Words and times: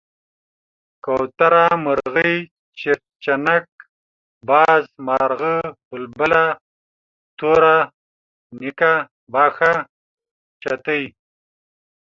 کوتره، 1.05 1.65
مرغۍ، 1.83 2.35
چيرچيڼک، 2.77 3.67
باز، 4.47 4.83
مارغه 5.07 5.55
،بلبله، 5.89 6.43
توره 7.37 7.77
ڼکه، 8.59 8.93
باښه، 9.33 9.73
چتی، 10.61 11.03